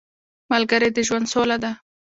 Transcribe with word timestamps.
ملګری 0.51 0.89
د 0.93 0.97
ژوند 1.07 1.25
سوله 1.33 1.57
ده 1.63 1.71